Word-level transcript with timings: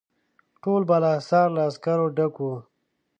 ټول 0.61 0.81
بالاحصار 0.89 1.47
له 1.55 1.61
عسکرو 1.69 2.05
ډک 2.17 2.33
وو. 2.43 2.55